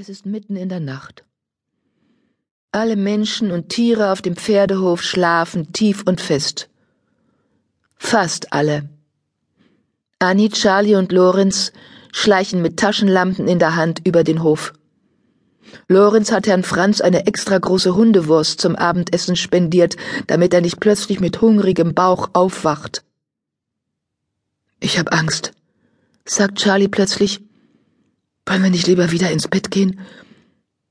Es 0.00 0.08
ist 0.08 0.26
mitten 0.26 0.54
in 0.54 0.68
der 0.68 0.78
Nacht. 0.78 1.24
Alle 2.70 2.94
Menschen 2.94 3.50
und 3.50 3.68
Tiere 3.68 4.12
auf 4.12 4.22
dem 4.22 4.36
Pferdehof 4.36 5.02
schlafen 5.02 5.72
tief 5.72 6.04
und 6.06 6.20
fest. 6.20 6.68
Fast 7.96 8.52
alle. 8.52 8.88
Annie, 10.20 10.50
Charlie 10.50 10.94
und 10.94 11.10
Lorenz 11.10 11.72
schleichen 12.12 12.62
mit 12.62 12.76
Taschenlampen 12.76 13.48
in 13.48 13.58
der 13.58 13.74
Hand 13.74 14.06
über 14.06 14.22
den 14.22 14.44
Hof. 14.44 14.72
Lorenz 15.88 16.30
hat 16.30 16.46
Herrn 16.46 16.62
Franz 16.62 17.00
eine 17.00 17.26
extra 17.26 17.58
große 17.58 17.96
Hundewurst 17.96 18.60
zum 18.60 18.76
Abendessen 18.76 19.34
spendiert, 19.34 19.96
damit 20.28 20.54
er 20.54 20.60
nicht 20.60 20.78
plötzlich 20.78 21.18
mit 21.18 21.40
hungrigem 21.40 21.94
Bauch 21.94 22.30
aufwacht. 22.34 23.02
Ich 24.78 24.96
hab 24.96 25.12
Angst, 25.12 25.54
sagt 26.24 26.58
Charlie 26.58 26.86
plötzlich. 26.86 27.47
Wollen 28.48 28.62
wir 28.62 28.70
nicht 28.70 28.86
lieber 28.86 29.10
wieder 29.10 29.30
ins 29.30 29.46
Bett 29.46 29.70
gehen? 29.70 30.00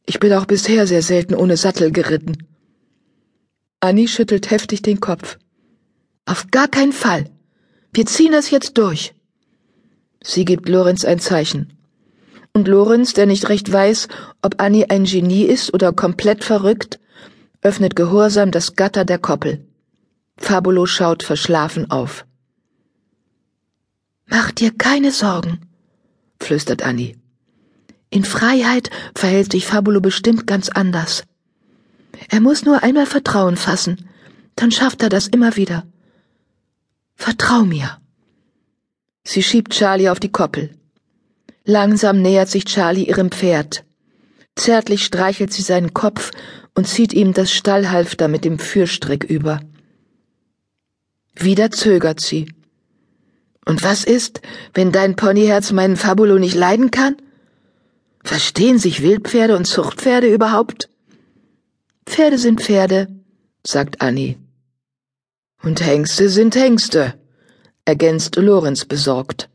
Ich 0.05 0.19
bin 0.19 0.31
auch 0.33 0.45
bisher 0.45 0.85
sehr 0.85 1.02
selten 1.02 1.34
ohne 1.34 1.57
Sattel 1.57 1.91
geritten. 1.91 2.45
Annie 3.79 4.07
schüttelt 4.07 4.52
heftig 4.52 4.84
den 4.84 4.99
Kopf. 4.99 5.39
Auf 6.25 6.51
gar 6.51 6.67
keinen 6.67 6.93
Fall. 6.93 7.31
Wir 7.93 8.05
ziehen 8.05 8.31
das 8.31 8.51
jetzt 8.51 8.77
durch. 8.77 9.15
Sie 10.23 10.45
gibt 10.45 10.70
Lorenz 10.70 11.03
ein 11.03 11.20
Zeichen. 11.20 11.73
Und 12.53 12.67
Lorenz, 12.67 13.13
der 13.13 13.25
nicht 13.25 13.49
recht 13.49 13.71
weiß, 13.71 14.07
ob 14.43 14.62
Annie 14.62 14.91
ein 14.91 15.05
Genie 15.05 15.45
ist 15.45 15.73
oder 15.73 15.93
komplett 15.93 16.43
verrückt, 16.43 16.99
öffnet 17.63 17.95
gehorsam 17.95 18.51
das 18.51 18.76
Gatter 18.76 19.03
der 19.03 19.17
Koppel. 19.17 19.65
Fabulo 20.37 20.85
schaut 20.85 21.23
verschlafen 21.23 21.89
auf. 21.89 22.23
Mach 24.27 24.51
dir 24.51 24.71
keine 24.77 25.12
Sorgen, 25.12 25.62
flüstert 26.39 26.84
Annie. 26.84 27.15
In 28.09 28.23
Freiheit 28.23 28.89
verhält 29.16 29.52
sich 29.52 29.66
Fabulo 29.66 29.99
bestimmt 29.99 30.48
ganz 30.48 30.70
anders. 30.70 31.23
Er 32.29 32.39
muss 32.39 32.63
nur 32.63 32.84
einmal 32.84 33.05
Vertrauen 33.05 33.57
fassen, 33.57 34.07
dann 34.55 34.71
schafft 34.71 35.04
er 35.04 35.09
das 35.09 35.27
immer 35.27 35.55
wieder. 35.55 35.85
Vertrau 37.15 37.63
mir. 37.63 37.99
Sie 39.23 39.43
schiebt 39.43 39.73
Charlie 39.73 40.09
auf 40.09 40.20
die 40.20 40.32
Koppel. 40.32 40.76
Langsam 41.65 42.21
nähert 42.21 42.49
sich 42.49 42.65
Charlie 42.65 43.04
ihrem 43.04 43.29
Pferd. 43.29 43.84
Zärtlich 44.55 45.04
streichelt 45.04 45.51
sie 45.51 45.62
seinen 45.62 45.93
Kopf 45.93 46.32
und 46.76 46.87
zieht 46.87 47.13
ihm 47.13 47.34
das 47.34 47.51
Stallhalfter 47.51 48.27
mit 48.27 48.45
dem 48.45 48.57
Führstrick 48.57 49.26
über. 49.26 49.60
Wieder 51.35 51.70
zögert 51.71 52.21
sie. 52.21 52.54
Und 53.65 53.84
was 53.84 54.05
ist, 54.05 54.41
wenn 54.73 54.91
dein 54.91 55.15
Ponyherz 55.15 55.71
meinen 55.73 55.98
Fabulo 55.98 56.39
nicht 56.39 56.55
leiden 56.55 56.89
kann? 56.89 57.17
Verstehen 58.27 58.77
sich 58.77 59.03
Wildpferde 59.03 59.55
und 59.55 59.63
Zuchtpferde 59.63 60.27
überhaupt? 60.27 60.89
Pferde 62.05 62.37
sind 62.37 62.59
Pferde, 62.59 63.07
sagt 63.65 64.01
Annie. 64.01 64.35
Und 65.63 65.79
Hengste 65.79 66.28
sind 66.28 66.53
Hengste, 66.57 67.13
ergänzt 67.85 68.35
Lorenz 68.35 68.83
besorgt. 68.83 69.50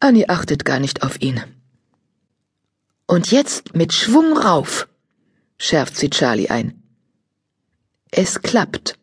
Annie 0.00 0.28
achtet 0.28 0.66
gar 0.66 0.80
nicht 0.80 1.02
auf 1.02 1.22
ihn. 1.22 1.42
Und 3.06 3.30
jetzt 3.30 3.74
mit 3.74 3.94
Schwung 3.94 4.36
rauf, 4.36 4.86
schärft 5.56 5.96
sie 5.96 6.10
Charlie 6.10 6.50
ein. 6.50 6.82
Es 8.10 8.42
klappt. 8.42 8.98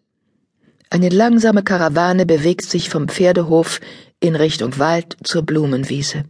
Eine 0.91 1.09
langsame 1.09 1.63
Karawane 1.63 2.27
bewegt 2.27 2.69
sich 2.69 2.91
vom 2.91 3.07
Pferdehof 3.07 3.79
in 4.19 4.35
Richtung 4.35 4.77
Wald 4.77 5.17
zur 5.23 5.41
Blumenwiese. 5.41 6.25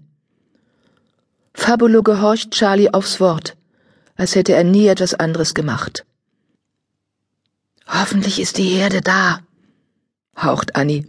Fabulo 1.54 2.04
gehorcht 2.04 2.52
Charlie 2.52 2.94
aufs 2.94 3.20
Wort, 3.20 3.56
als 4.16 4.36
hätte 4.36 4.54
er 4.54 4.64
nie 4.64 4.88
etwas 4.88 5.14
anderes 5.14 5.54
gemacht. 5.54 6.06
Hoffentlich 7.88 8.40
ist 8.40 8.58
die 8.58 8.70
Herde 8.70 9.02
da, 9.02 9.40
haucht 10.36 10.76
Annie. 10.76 11.06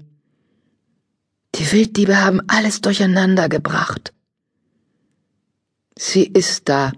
Die 1.54 1.70
Wilddiebe 1.70 2.20
haben 2.20 2.40
alles 2.48 2.80
durcheinander 2.80 3.48
gebracht. 3.48 4.12
Sie 5.96 6.24
ist 6.24 6.68
da. 6.68 6.92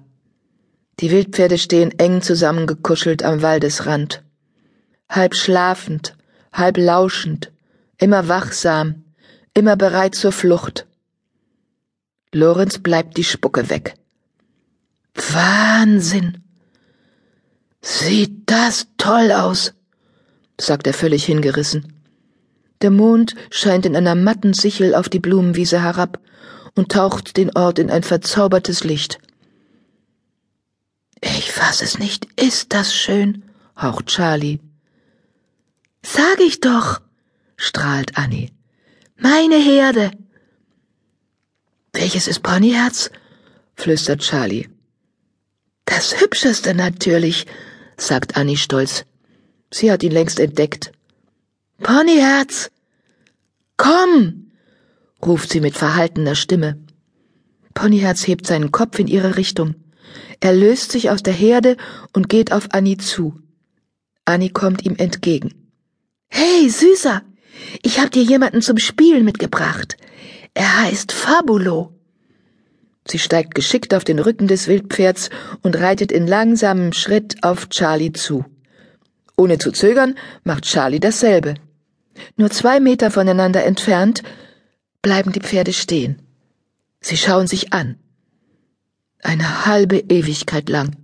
Die 1.01 1.11
Wildpferde 1.11 1.59
stehen 1.59 1.91
eng 1.99 2.23
zusammengekuschelt 2.23 3.23
am 3.23 3.43
Waldesrand. 3.43 4.23
Halb 5.11 5.35
schlafend, 5.35 6.17
halb 6.53 6.79
lauschend, 6.79 7.53
immer 7.99 8.29
wachsam, 8.29 9.05
immer 9.53 9.77
bereit 9.77 10.15
zur 10.15 10.33
Flucht. 10.33 10.87
Lorenz 12.33 12.79
bleibt 12.79 13.17
die 13.17 13.25
Spucke 13.25 13.71
weg. 13.71 13.95
Wahnsinn! 15.15 16.43
Sieht 17.81 18.43
das 18.47 18.89
toll 18.99 19.31
aus, 19.33 19.73
sagt 20.61 20.87
er 20.87 20.95
völlig 20.95 21.25
hingerissen. 21.25 21.93
Der 22.83 22.91
Mond 22.91 23.35
scheint 23.51 23.87
in 23.87 23.97
einer 23.97 24.15
matten 24.15 24.55
Sichel 24.55 24.95
auf 24.95 25.09
die 25.09 25.21
Blumenwiese 25.21 25.83
herab 25.83 26.21
und 26.75 26.93
taucht 26.93 27.37
den 27.37 27.57
Ort 27.57 27.79
in 27.79 27.91
ein 27.91 28.03
verzaubertes 28.03 28.85
Licht. 28.85 29.19
Ich 31.21 31.53
fass 31.53 31.81
es 31.81 31.99
nicht, 31.99 32.27
ist 32.39 32.75
das 32.75 32.95
schön, 32.95 33.45
haucht 33.81 34.07
Charlie. 34.07 34.61
Sag 36.03 36.41
ich 36.41 36.61
doch, 36.61 37.01
strahlt 37.57 38.19
Annie. 38.19 38.51
Meine 39.17 39.57
Herde. 39.57 40.11
Welches 41.99 42.29
ist 42.29 42.43
Ponyherz? 42.43 43.11
flüstert 43.75 44.21
Charlie. 44.21 44.69
Das 45.87 46.21
hübscheste 46.21 46.75
natürlich, 46.75 47.47
sagt 47.97 48.37
Annie 48.37 48.59
stolz. 48.59 49.07
Sie 49.73 49.91
hat 49.91 50.03
ihn 50.03 50.13
längst 50.13 50.39
entdeckt. 50.39 50.93
Ponyherz! 51.79 52.71
Komm! 53.79 54.51
ruft 55.25 55.49
sie 55.49 55.61
mit 55.61 55.75
verhaltener 55.75 56.35
Stimme. 56.35 56.79
Ponyherz 57.73 58.27
hebt 58.27 58.47
seinen 58.47 58.73
Kopf 58.73 58.99
in 58.99 59.07
ihre 59.07 59.39
Richtung. 59.39 59.75
Er 60.41 60.53
löst 60.53 60.93
sich 60.93 61.09
aus 61.09 61.23
der 61.23 61.33
Herde 61.33 61.79
und 62.13 62.29
geht 62.29 62.53
auf 62.53 62.69
Annie 62.73 62.99
zu. 62.99 63.41
Annie 64.27 64.51
kommt 64.51 64.85
ihm 64.85 64.97
entgegen. 64.97 65.51
Hey, 66.29 66.69
Süßer! 66.69 67.23
Ich 67.83 68.01
hab 68.01 68.11
dir 68.11 68.23
jemanden 68.23 68.61
zum 68.61 68.77
Spielen 68.77 69.25
mitgebracht. 69.25 69.97
Er 70.57 70.85
heißt 70.85 71.13
Fabulo. 71.13 71.93
Sie 73.07 73.19
steigt 73.19 73.55
geschickt 73.55 73.93
auf 73.93 74.05
den 74.05 74.19
Rücken 74.19 74.49
des 74.49 74.69
Wildpferds 74.69 75.29
und 75.61 75.77
reitet 75.77 76.11
in 76.11 76.27
langsamem 76.27 76.95
Schritt 76.95 77.37
auf 77.43 77.69
Charlie 77.69 78.15
zu. 78.15 78.47
Ohne 79.37 79.59
zu 79.59 79.71
zögern 79.71 80.15
macht 80.45 80.65
Charlie 80.65 80.99
dasselbe. 80.99 81.57
Nur 82.39 82.51
zwei 82.51 82.81
Meter 82.81 83.11
voneinander 83.11 83.67
entfernt 83.67 84.23
bleiben 85.03 85.31
die 85.31 85.41
Pferde 85.41 85.75
stehen. 85.75 86.23
Sie 87.03 87.19
schauen 87.19 87.47
sich 87.47 87.75
an. 87.75 87.99
Eine 89.23 89.67
halbe 89.67 89.99
Ewigkeit 89.99 90.71
lang. 90.71 90.97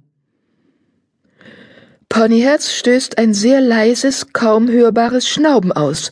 Ponyherz 2.08 2.72
stößt 2.72 3.18
ein 3.18 3.34
sehr 3.34 3.60
leises, 3.60 4.32
kaum 4.32 4.70
hörbares 4.70 5.28
Schnauben 5.28 5.72
aus. 5.72 6.10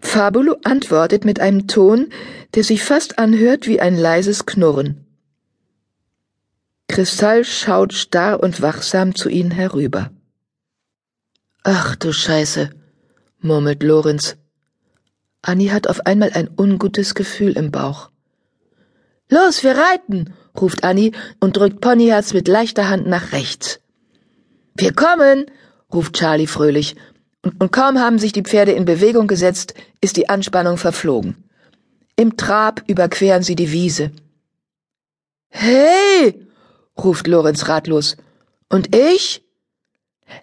Fabulo 0.00 0.56
antwortet 0.64 1.24
mit 1.24 1.40
einem 1.40 1.66
Ton, 1.66 2.08
der 2.54 2.64
sich 2.64 2.82
fast 2.82 3.18
anhört 3.18 3.66
wie 3.66 3.80
ein 3.80 3.96
leises 3.96 4.46
Knurren. 4.46 5.04
Kristall 6.88 7.44
schaut 7.44 7.92
starr 7.92 8.40
und 8.42 8.62
wachsam 8.62 9.14
zu 9.14 9.28
ihnen 9.28 9.50
herüber. 9.50 10.10
Ach 11.62 11.96
du 11.96 12.12
Scheiße, 12.12 12.70
murmelt 13.40 13.82
Lorenz. 13.82 14.36
Annie 15.42 15.72
hat 15.72 15.88
auf 15.88 16.06
einmal 16.06 16.30
ein 16.32 16.48
ungutes 16.56 17.14
Gefühl 17.14 17.52
im 17.52 17.70
Bauch. 17.70 18.10
Los, 19.28 19.64
wir 19.64 19.76
reiten, 19.76 20.32
ruft 20.58 20.84
Annie 20.84 21.12
und 21.40 21.56
drückt 21.56 21.80
Ponyherz 21.80 22.32
mit 22.32 22.46
leichter 22.46 22.88
Hand 22.88 23.06
nach 23.06 23.32
rechts. 23.32 23.80
Wir 24.76 24.92
kommen, 24.92 25.46
ruft 25.92 26.14
Charlie 26.14 26.46
fröhlich 26.46 26.96
und 27.42 27.70
kaum 27.72 27.98
haben 27.98 28.18
sich 28.18 28.32
die 28.32 28.42
Pferde 28.42 28.72
in 28.72 28.84
Bewegung 28.84 29.26
gesetzt, 29.26 29.74
ist 30.00 30.16
die 30.16 30.28
Anspannung 30.28 30.78
verflogen. 30.78 31.44
Im 32.16 32.36
Trab 32.36 32.82
überqueren 32.86 33.42
sie 33.42 33.56
die 33.56 33.72
Wiese. 33.72 34.10
Hey! 35.48 36.46
ruft 36.98 37.26
Lorenz 37.26 37.68
ratlos. 37.68 38.16
Und 38.68 38.94
ich? 38.96 39.44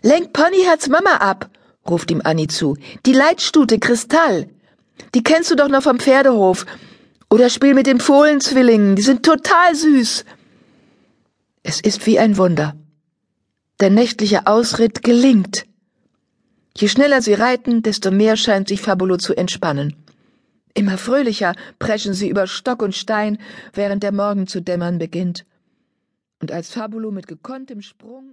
Lenk 0.02 0.34
Ponyherz 0.34 0.88
Mama 0.88 1.16
ab, 1.18 1.50
ruft 1.90 2.12
ihm 2.12 2.22
Annie 2.24 2.48
zu. 2.48 2.78
Die 3.06 3.14
Leitstute 3.14 3.80
Kristall. 3.80 4.50
Die 5.14 5.24
kennst 5.24 5.52
du 5.52 5.56
doch 5.56 5.68
noch 5.68 5.84
vom 5.84 6.00
Pferdehof. 6.00 6.66
Oder 7.30 7.50
spiel 7.50 7.74
mit 7.74 7.88
den 7.88 8.00
Fohlenzwillingen, 8.00 8.96
die 8.96 9.02
sind 9.02 9.24
total 9.24 9.74
süß. 9.74 10.26
Es 11.64 11.82
ist 11.82 12.06
wie 12.06 12.20
ein 12.20 12.38
Wunder. 12.38 12.76
Der 13.80 13.90
nächtliche 13.90 14.46
Ausritt 14.46 15.04
gelingt. 15.04 15.66
Je 16.76 16.88
schneller 16.88 17.22
sie 17.22 17.34
reiten, 17.34 17.84
desto 17.84 18.10
mehr 18.12 18.36
scheint 18.36 18.68
sich 18.68 18.82
Fabulo 18.82 19.18
zu 19.18 19.36
entspannen. 19.36 19.96
Immer 20.74 20.98
fröhlicher 20.98 21.54
preschen 21.78 22.14
sie 22.14 22.30
über 22.30 22.48
Stock 22.48 22.82
und 22.82 22.96
Stein, 22.96 23.38
während 23.74 24.02
der 24.02 24.12
Morgen 24.12 24.48
zu 24.48 24.60
dämmern 24.60 24.98
beginnt. 24.98 25.46
Und 26.42 26.52
als 26.52 26.72
Fabulo 26.72 27.12
mit 27.12 27.28
gekonntem 27.28 27.82
Sprung 27.82 28.32